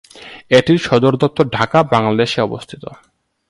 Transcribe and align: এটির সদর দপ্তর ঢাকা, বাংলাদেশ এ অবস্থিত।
এটির 0.49 0.77
সদর 0.77 1.13
দপ্তর 1.15 1.45
ঢাকা, 1.47 1.79
বাংলাদেশ 1.83 2.31
এ 2.37 2.41
অবস্থিত। 2.41 2.83